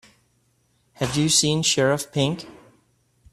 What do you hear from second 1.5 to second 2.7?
Sheriff Pink?